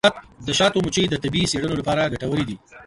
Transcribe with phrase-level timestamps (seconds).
[0.45, 2.55] د شاتو مچۍ د طبي څیړنو لپاره ګټورې دي.